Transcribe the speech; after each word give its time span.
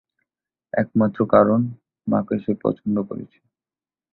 একমাত্র 0.73 1.19
কারণ, 1.25 1.61
মাকে 2.07 2.35
সে 2.39 2.51
পছন্দ 2.63 2.95
করেছে। 3.09 3.39